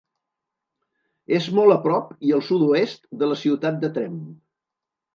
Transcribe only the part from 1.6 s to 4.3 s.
a prop i al sud-oest de la ciutat de Tremp.